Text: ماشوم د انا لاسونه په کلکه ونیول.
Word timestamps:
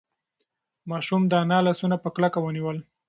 ماشوم 0.89 1.21
د 1.27 1.33
انا 1.43 1.59
لاسونه 1.67 1.95
په 2.03 2.09
کلکه 2.15 2.39
ونیول. 2.41 2.77